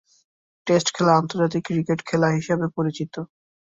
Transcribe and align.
Test 0.67 0.87
খেলা 0.95 1.13
আন্তর্জাতিক 1.15 1.61
cricket 1.67 1.99
খেলা 2.05 2.27
হিসেবে 2.37 2.65
পরিচিত। 2.77 3.13